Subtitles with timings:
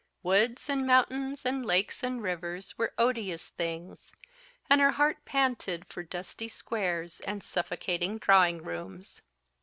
[0.23, 4.11] Woods and mountains and lakes and rivers were odious things;
[4.67, 9.21] and her heart panted for dusty squares and suffocating drawing rooms.